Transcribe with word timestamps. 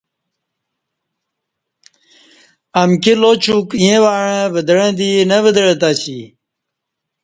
امکی 2.81 3.13
لاچوک 3.21 3.67
ییں 3.83 3.99
وعں 4.03 4.33
ودعہ 4.53 4.87
دی 4.97 5.11
نہ 5.29 5.37
ودعہ 5.43 5.73
تسی 5.81 6.19